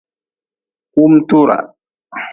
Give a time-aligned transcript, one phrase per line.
[0.91, 1.63] Kumtuuraa.